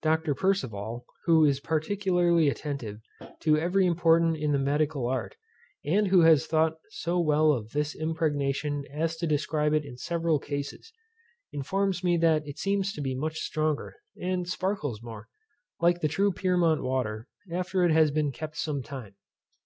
[0.00, 0.34] Dr.
[0.34, 3.02] Percival, who is particularly attentive
[3.40, 5.36] to every improvement in the medical art,
[5.84, 10.38] and who has thought so well of this impregnation as to prescribe it in several
[10.38, 10.90] cases,
[11.52, 15.28] informs me that it seems to be much stronger, and sparkles more,
[15.80, 19.14] like the true Pyrmont water, after it has been kept some time.